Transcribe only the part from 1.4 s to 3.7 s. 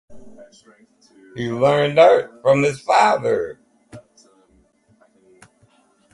learned art from his father.